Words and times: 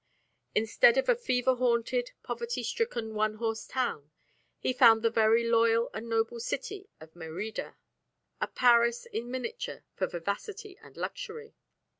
Instead 0.55 0.97
of 0.97 1.07
a 1.07 1.15
fever 1.15 1.53
haunted, 1.53 2.09
poverty 2.23 2.63
stricken, 2.63 3.13
one 3.13 3.35
horse 3.35 3.67
town, 3.67 4.09
he 4.57 4.73
found 4.73 5.03
the 5.03 5.11
"very 5.11 5.43
loyal 5.47 5.91
and 5.93 6.09
noble 6.09 6.39
city" 6.39 6.89
of 6.99 7.15
Merida, 7.15 7.77
a 8.41 8.47
Paris 8.47 9.05
in 9.05 9.29
miniature 9.29 9.83
for 9.93 10.07
vivacity 10.07 10.75
and 10.81 10.97
luxury. 10.97 11.53